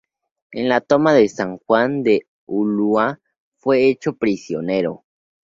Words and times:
En 0.51 0.69
la 0.69 0.79
toma 0.81 1.13
de 1.13 1.27
San 1.29 1.59
Juan 1.59 2.01
de 2.01 2.25
Ulúa 2.47 3.19
fue 3.59 3.87
hecho 3.87 4.15
prisionero. 4.17 5.05